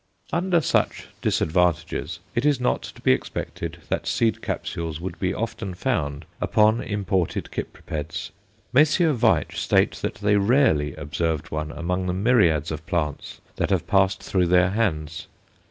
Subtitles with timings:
[0.33, 5.75] Under such disadvantages it is not to be expected that seed capsules would be often
[5.75, 8.31] found upon imported Cypripeds.
[8.73, 9.15] Messrs.
[9.19, 14.23] Veitch state that they rarely observed one among the myriads of plants that have passed
[14.23, 15.27] through their hands.